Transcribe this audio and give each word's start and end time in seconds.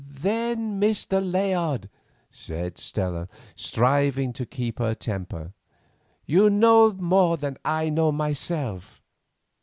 "Then, 0.09 0.79
Mr. 0.81 1.21
Layard," 1.23 1.87
said 2.31 2.79
Stella, 2.79 3.27
striving 3.55 4.33
to 4.33 4.47
keep 4.47 4.79
her 4.79 4.95
temper, 4.95 5.53
"you 6.25 6.49
know 6.49 6.91
more 6.93 7.37
than 7.37 7.59
I 7.63 7.91
know 7.91 8.11
myself." 8.11 8.99